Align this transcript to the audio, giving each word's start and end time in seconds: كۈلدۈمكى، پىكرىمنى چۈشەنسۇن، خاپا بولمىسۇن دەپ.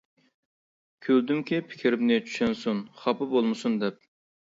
كۈلدۈمكى، 1.09 1.61
پىكرىمنى 1.69 2.19
چۈشەنسۇن، 2.25 2.83
خاپا 3.05 3.33
بولمىسۇن 3.39 3.81
دەپ. 3.87 4.07